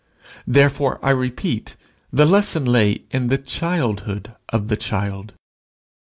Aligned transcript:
Therefore, 0.47 0.97
I 1.03 1.11
repeat, 1.11 1.75
the 2.11 2.25
lesson 2.25 2.65
lay 2.65 3.03
in 3.11 3.27
the 3.27 3.37
childhood 3.37 4.33
of 4.49 4.67
the 4.67 4.75
child. 4.75 5.35